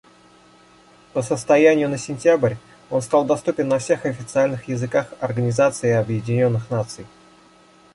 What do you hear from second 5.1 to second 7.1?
Организации Объединенных Наций.